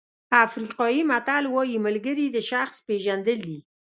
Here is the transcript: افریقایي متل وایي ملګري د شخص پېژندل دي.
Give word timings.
افریقایي 0.45 1.01
متل 1.11 1.43
وایي 1.53 1.77
ملګري 1.85 2.25
د 2.31 2.37
شخص 2.49 2.75
پېژندل 2.87 3.39
دي. 3.47 3.59